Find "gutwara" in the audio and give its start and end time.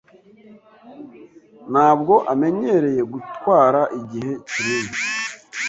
3.13-3.81